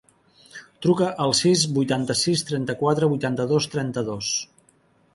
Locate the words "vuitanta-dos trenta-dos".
3.15-4.37